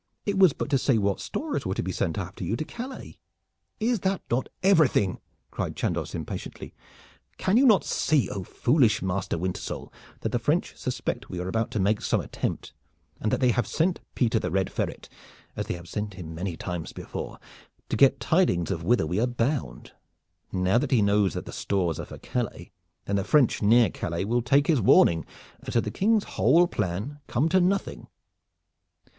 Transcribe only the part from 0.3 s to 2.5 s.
was but to say what stores were to be sent after